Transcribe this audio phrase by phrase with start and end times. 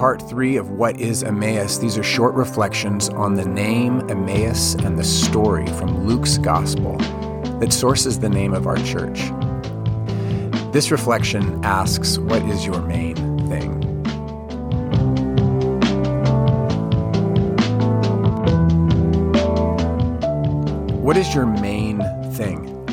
[0.00, 1.76] part three of What is Emmaus.
[1.76, 6.96] These are short reflections on the name Emmaus and the story from Luke's Gospel
[7.58, 9.20] that sources the name of our church.
[10.72, 13.14] This reflection asks, What is your main
[13.50, 13.82] thing?
[21.02, 22.00] What is your main
[22.32, 22.86] thing?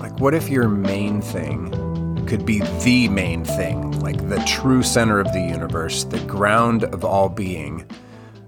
[0.00, 1.89] Like, what if your main thing
[2.30, 7.04] could be the main thing, like the true center of the universe, the ground of
[7.04, 7.84] all being,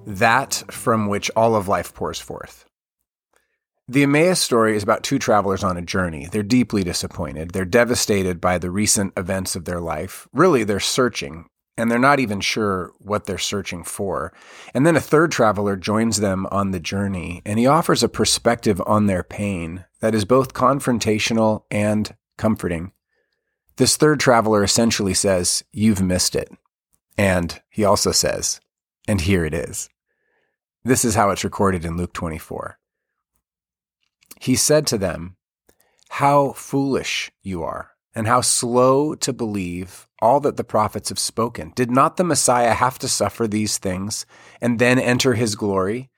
[0.07, 2.65] that from which all of life pours forth?
[3.89, 6.29] The Emmaus story is about two travelers on a journey.
[6.31, 7.51] They're deeply disappointed.
[7.51, 10.29] They're devastated by the recent events of their life.
[10.33, 11.47] Really, they're searching,
[11.77, 14.33] and they're not even sure what they're searching for.
[14.73, 18.81] And then a third traveler joins them on the journey, and he offers a perspective
[18.87, 22.93] on their pain that is both confrontational and comforting.
[23.77, 26.51] This third traveler essentially says, You've missed it.
[27.17, 28.61] And he also says,
[29.09, 29.89] And here it is.
[30.85, 32.79] This is how it's recorded in Luke 24.
[34.41, 35.37] He said to them,
[36.11, 41.73] How foolish you are, and how slow to believe all that the prophets have spoken.
[41.75, 44.27] Did not the Messiah have to suffer these things
[44.61, 46.11] and then enter his glory?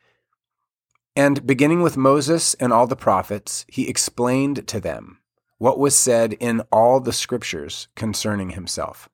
[1.16, 5.18] And beginning with Moses and all the prophets, he explained to them
[5.58, 9.08] what was said in all the scriptures concerning himself.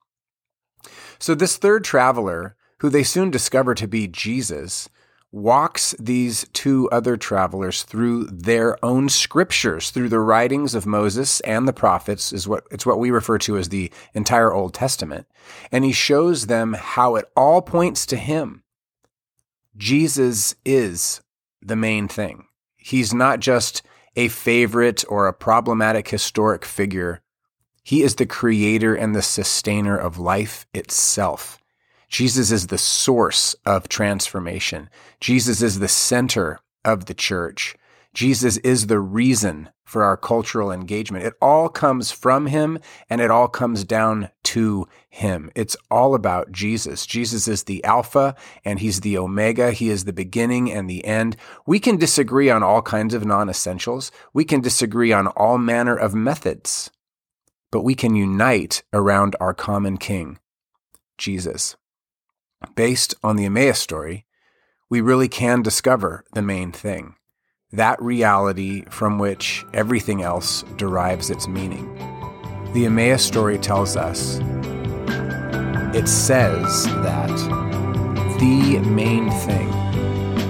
[1.19, 4.89] So, this third traveler, who they soon discover to be Jesus,
[5.33, 11.69] walks these two other travelers through their own scriptures, through the writings of Moses and
[11.69, 15.27] the prophets, is what it's what we refer to as the entire Old Testament.
[15.71, 18.63] And he shows them how it all points to him.
[19.77, 21.21] Jesus is
[21.63, 22.47] the main thing.
[22.77, 23.83] He's not just
[24.21, 27.23] a favorite or a problematic historic figure.
[27.83, 31.59] He is the creator and the sustainer of life itself.
[32.07, 34.91] Jesus is the source of transformation.
[35.21, 37.77] Jesus is the center of the church.
[38.13, 41.25] Jesus is the reason for our cultural engagement.
[41.25, 42.79] It all comes from him
[43.09, 45.51] and it all comes down to him.
[45.55, 47.07] It's all about Jesus.
[47.07, 48.35] Jesus is the Alpha
[48.65, 49.71] and he's the Omega.
[49.71, 51.37] He is the beginning and the end.
[51.67, 54.11] We can disagree on all kinds of non essentials.
[54.33, 56.91] We can disagree on all manner of methods,
[57.71, 60.39] but we can unite around our common King,
[61.17, 61.77] Jesus.
[62.75, 64.27] Based on the Emmaus story,
[64.89, 67.15] we really can discover the main thing
[67.73, 71.87] that reality from which everything else derives its meaning.
[72.73, 74.41] The Emmaus story tells us
[75.95, 77.29] it says that
[78.41, 79.71] the main thing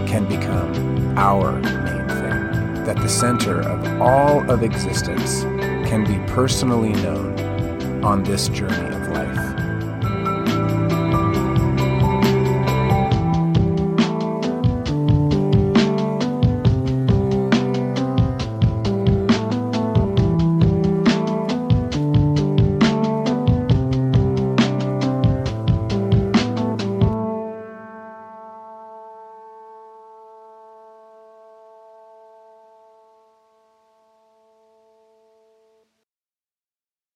[0.06, 5.42] can become our main thing, that the center of all of existence
[5.88, 8.90] can be personally known on this journey